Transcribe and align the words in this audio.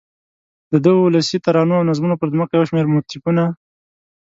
دده 0.71 0.91
د 0.95 1.03
ولسي 1.05 1.37
ترانو 1.45 1.73
او 1.77 1.87
نظمونو 1.89 2.19
پر 2.21 2.27
ځمکه 2.33 2.53
یو 2.55 2.67
شمېر 2.69 2.85
موتیفونه 2.93 3.43